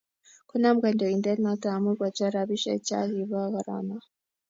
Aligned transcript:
Konam 0.49 0.75
kandoindet 0.83 1.37
noto 1.41 1.67
amu 1.75 1.91
kochor 1.99 2.31
rabisiek 2.35 2.81
cha 2.87 2.99
kibo 3.11 3.39
korona 3.53 3.95